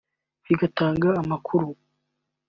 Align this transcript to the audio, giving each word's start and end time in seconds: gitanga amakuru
gitanga 0.59 1.09
amakuru 1.21 1.69